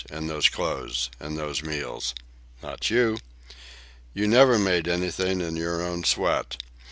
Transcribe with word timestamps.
and 0.09 0.27
those 0.27 0.49
clothes? 0.49 1.11
and 1.19 1.37
those 1.37 1.61
meals? 1.61 2.15
Not 2.63 2.89
you. 2.89 3.19
You 4.15 4.27
never 4.27 4.57
made 4.57 4.87
anything 4.87 5.41
in 5.41 5.55
your 5.55 5.79
own 5.83 6.03
sweat. 6.05 6.57